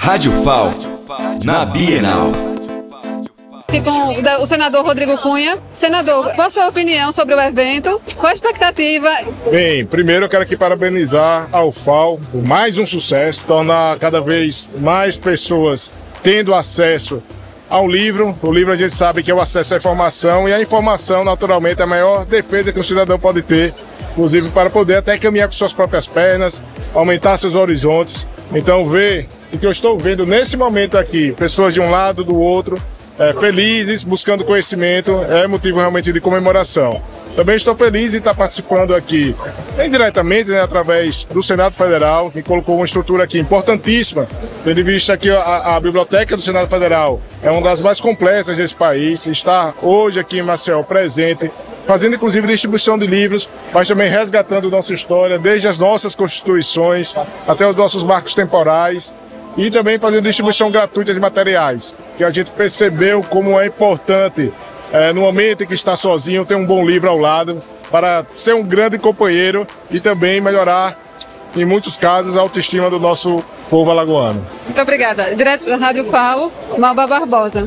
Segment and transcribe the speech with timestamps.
[0.00, 0.72] Rádio FAO,
[1.44, 2.30] na Bienal.
[3.66, 5.58] Aqui com o senador Rodrigo Cunha.
[5.74, 8.00] Senador, qual a sua opinião sobre o evento?
[8.16, 9.10] Qual a expectativa?
[9.50, 14.70] Bem, primeiro eu quero aqui parabenizar ao FAO por mais um sucesso, tornar cada vez
[14.78, 15.90] mais pessoas
[16.22, 17.20] tendo acesso
[17.68, 18.38] ao livro.
[18.40, 21.80] O livro a gente sabe que é o acesso à informação e a informação, naturalmente,
[21.80, 23.74] é a maior defesa que um cidadão pode ter,
[24.12, 26.62] inclusive para poder até caminhar com suas próprias pernas,
[26.94, 28.26] aumentar seus horizontes.
[28.54, 32.36] Então, ver o que eu estou vendo nesse momento aqui, pessoas de um lado, do
[32.36, 32.80] outro,
[33.18, 37.02] é, felizes, buscando conhecimento, é motivo realmente de comemoração.
[37.34, 39.34] Também estou feliz em estar participando aqui,
[39.84, 44.26] indiretamente, né, através do Senado Federal, que colocou uma estrutura aqui importantíssima,
[44.64, 48.56] tendo em vista que a, a, Biblioteca do Senado Federal é uma das mais completas
[48.56, 51.50] desse país, está hoje aqui em Maceió presente,
[51.88, 57.14] fazendo inclusive distribuição de livros, mas também resgatando nossa história, desde as nossas constituições
[57.46, 59.14] até os nossos marcos temporais,
[59.56, 64.52] e também fazendo distribuição gratuita de materiais, que a gente percebeu como é importante,
[64.92, 67.58] é, no momento em que está sozinho, ter um bom livro ao lado,
[67.90, 70.94] para ser um grande companheiro e também melhorar,
[71.56, 74.46] em muitos casos, a autoestima do nosso povo alagoano.
[74.66, 75.34] Muito obrigada.
[75.34, 77.66] Direto da Rádio FAO, Malba Barbosa.